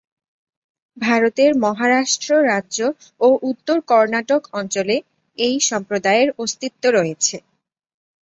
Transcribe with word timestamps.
ভারতের 0.97 1.51
মহারাষ্ট্র 1.63 2.29
রাজ্য 2.49 2.79
ও 3.21 3.27
উত্তর 3.49 3.77
কর্ণাটক 3.89 4.41
অঞ্চলে 4.53 4.95
এই 5.37 5.55
সম্প্রদায়ের 5.69 6.29
অস্তিত্ব 6.39 6.83
রয়েছে। 6.97 7.37